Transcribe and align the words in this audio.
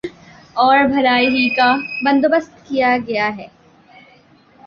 اور 0.55 0.77
بھلائی 0.85 1.27
ہی 1.27 1.47
کا 1.49 1.69
بندو 2.03 2.29
بست 2.29 2.65
کیا 2.67 2.95
گیا 3.07 3.29
ہے 3.37 3.47